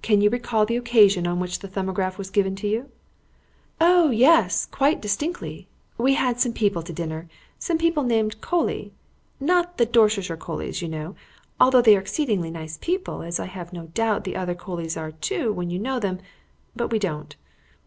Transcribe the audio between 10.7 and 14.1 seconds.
you know, although they are exceedingly nice people, as I have no